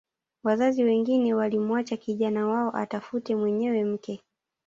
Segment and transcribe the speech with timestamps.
[0.43, 4.21] Wazazi wengine walimwacha kijana wao atafute mwenyewe mke